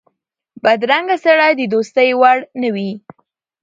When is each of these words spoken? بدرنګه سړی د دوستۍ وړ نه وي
بدرنګه 0.63 1.15
سړی 1.25 1.51
د 1.57 1.61
دوستۍ 1.73 2.09
وړ 2.19 2.37
نه 2.61 2.69
وي 2.75 2.91